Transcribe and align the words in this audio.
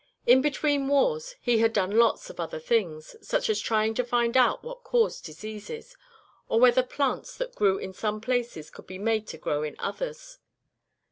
In 0.25 0.41
between 0.41 0.87
wars 0.87 1.35
he 1.41 1.59
had 1.59 1.73
done 1.73 1.91
lots 1.91 2.31
of 2.31 2.39
other 2.39 2.57
things, 2.57 3.15
such 3.21 3.51
as 3.51 3.59
trying 3.59 3.93
to 3.93 4.03
find 4.03 4.35
out 4.35 4.63
what 4.63 4.83
caused 4.83 5.25
diseases, 5.25 5.95
or 6.49 6.59
whether 6.59 6.81
plants 6.81 7.37
that 7.37 7.53
grew 7.53 7.77
in 7.77 7.93
some 7.93 8.19
places 8.19 8.71
could 8.71 8.87
be 8.87 8.97
made 8.97 9.27
to 9.27 9.37
grow 9.37 9.61
in 9.61 9.75
others. 9.77 10.39